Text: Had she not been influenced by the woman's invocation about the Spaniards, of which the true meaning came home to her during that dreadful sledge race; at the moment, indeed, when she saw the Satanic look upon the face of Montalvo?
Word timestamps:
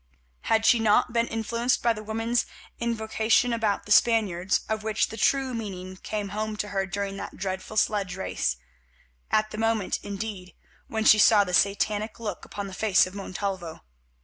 Had 0.49 0.65
she 0.65 0.79
not 0.79 1.13
been 1.13 1.27
influenced 1.27 1.83
by 1.83 1.93
the 1.93 2.01
woman's 2.01 2.47
invocation 2.79 3.53
about 3.53 3.85
the 3.85 3.91
Spaniards, 3.91 4.61
of 4.67 4.81
which 4.81 5.09
the 5.09 5.15
true 5.15 5.53
meaning 5.53 5.95
came 5.97 6.29
home 6.29 6.57
to 6.57 6.69
her 6.69 6.87
during 6.87 7.17
that 7.17 7.37
dreadful 7.37 7.77
sledge 7.77 8.15
race; 8.15 8.55
at 9.29 9.51
the 9.51 9.59
moment, 9.59 9.99
indeed, 10.01 10.55
when 10.87 11.05
she 11.05 11.19
saw 11.19 11.43
the 11.43 11.53
Satanic 11.53 12.19
look 12.19 12.45
upon 12.45 12.65
the 12.65 12.73
face 12.73 13.05
of 13.05 13.13
Montalvo? 13.13 13.83